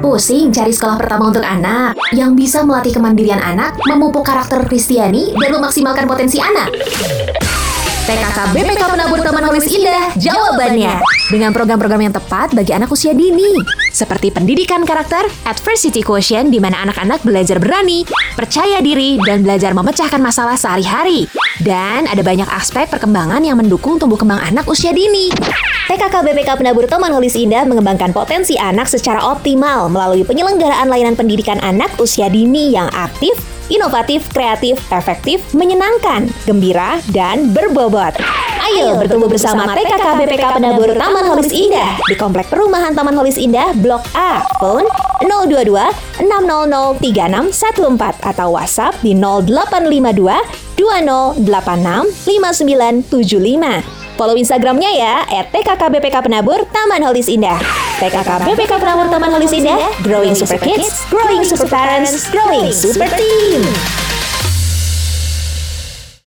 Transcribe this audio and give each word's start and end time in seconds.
Pusing 0.00 0.48
cari 0.48 0.72
sekolah 0.72 0.96
pertama 0.96 1.28
untuk 1.28 1.44
anak 1.44 1.92
yang 2.16 2.32
bisa 2.32 2.64
melatih 2.64 2.96
kemandirian 2.96 3.36
anak, 3.36 3.76
memupuk 3.84 4.24
karakter 4.24 4.64
Kristiani, 4.64 5.36
dan 5.36 5.52
memaksimalkan 5.52 6.08
potensi 6.08 6.40
anak. 6.40 6.72
TKK 8.10 8.38
BPK 8.50 8.82
Penabur 8.90 9.22
Taman 9.22 9.44
Holis 9.46 9.70
Indah, 9.70 10.10
jawabannya. 10.18 10.98
Dengan 11.30 11.54
program-program 11.54 12.10
yang 12.10 12.10
tepat 12.10 12.50
bagi 12.50 12.74
anak 12.74 12.90
usia 12.90 13.14
dini. 13.14 13.54
Seperti 13.94 14.34
pendidikan 14.34 14.82
karakter, 14.82 15.30
adversity 15.46 16.02
quotient 16.02 16.50
di 16.50 16.58
mana 16.58 16.82
anak-anak 16.82 17.22
belajar 17.22 17.62
berani, 17.62 18.02
percaya 18.34 18.82
diri, 18.82 19.14
dan 19.22 19.46
belajar 19.46 19.78
memecahkan 19.78 20.18
masalah 20.18 20.58
sehari-hari. 20.58 21.30
Dan 21.62 22.10
ada 22.10 22.18
banyak 22.26 22.50
aspek 22.50 22.90
perkembangan 22.90 23.46
yang 23.46 23.62
mendukung 23.62 24.02
tumbuh 24.02 24.18
kembang 24.18 24.42
anak 24.42 24.66
usia 24.66 24.90
dini. 24.90 25.30
TKK 25.86 26.26
BPK 26.26 26.58
Penabur 26.58 26.90
Taman 26.90 27.14
Holis 27.14 27.38
Indah 27.38 27.62
mengembangkan 27.62 28.10
potensi 28.10 28.58
anak 28.58 28.90
secara 28.90 29.22
optimal 29.22 29.86
melalui 29.86 30.26
penyelenggaraan 30.26 30.90
layanan 30.90 31.14
pendidikan 31.14 31.62
anak 31.62 31.94
usia 32.02 32.26
dini 32.26 32.74
yang 32.74 32.90
aktif, 32.90 33.38
inovatif, 33.70 34.28
kreatif, 34.34 34.76
efektif, 34.90 35.40
menyenangkan, 35.54 36.26
gembira, 36.44 36.98
dan 37.14 37.54
berbobot. 37.54 38.18
Ayo 38.60 39.00
bertumbuh 39.00 39.30
bersama 39.30 39.72
TKK 39.72 40.20
BPK 40.20 40.44
Penabur 40.60 40.92
Taman 40.92 41.24
Holis 41.32 41.48
Indah 41.48 41.96
di 42.04 42.14
Komplek 42.14 42.52
Perumahan 42.52 42.92
Taman 42.92 43.16
Holis 43.16 43.40
Indah 43.40 43.72
Blok 43.80 44.04
A. 44.12 44.44
Phone 44.60 44.84
022 45.24 45.74
600 46.20 47.00
3614 47.00 48.20
atau 48.20 48.52
WhatsApp 48.52 49.00
di 49.00 49.16
0852 49.16 50.76
2086 50.76 51.40
5975. 52.28 53.99
Follow 54.20 54.36
Instagramnya 54.36 54.92
ya, 54.92 55.24
@tkkbpk 55.48 56.12
Penabur 56.20 56.60
Taman 56.68 57.00
Holis 57.00 57.24
Indah. 57.32 57.56
TKK 58.04 58.52
BPK 58.52 58.72
Penabur 58.76 59.08
Taman 59.08 59.32
Holis 59.32 59.48
Indah, 59.48 59.80
growing 60.04 60.36
super 60.36 60.60
kids, 60.60 61.08
growing 61.08 61.40
super 61.40 61.64
parents, 61.64 62.28
growing 62.28 62.68
super 62.68 63.08
team. 63.16 63.64